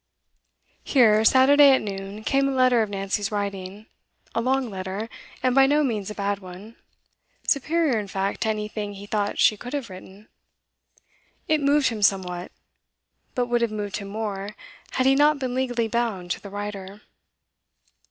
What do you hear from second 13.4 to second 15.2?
would have moved him more, had he